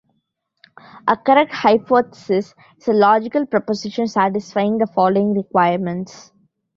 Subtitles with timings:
[1.07, 6.31] A "correct hypothesis" is a logic proposition satisfying the following requirements.